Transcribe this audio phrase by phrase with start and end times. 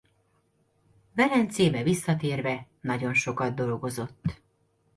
[1.15, 4.41] Velencébe visszatérve nagyon sokat dolgozott.